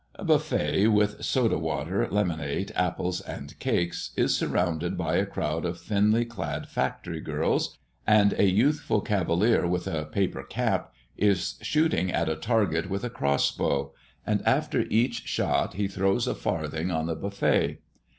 [0.15, 5.79] A buffet with soda water, lemonade, apples, and cakes, is surrounded by a crowd of
[5.79, 7.77] thinly clad factory girls,
[8.07, 13.11] and a youthful cavalier with a paper cap is shooting at a target with a
[13.11, 13.93] cross bow,
[14.25, 17.77] and after each shot he throws a farthing on the buffet.